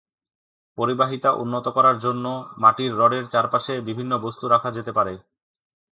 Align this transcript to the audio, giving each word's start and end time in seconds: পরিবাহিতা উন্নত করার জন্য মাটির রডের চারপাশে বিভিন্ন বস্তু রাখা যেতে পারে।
পরিবাহিতা 0.77 1.29
উন্নত 1.33 1.65
করার 1.67 1.97
জন্য 1.99 2.25
মাটির 2.57 2.91
রডের 2.97 3.25
চারপাশে 3.25 3.73
বিভিন্ন 3.81 4.11
বস্তু 4.17 4.45
রাখা 4.47 4.69
যেতে 4.71 4.91
পারে। 4.91 5.13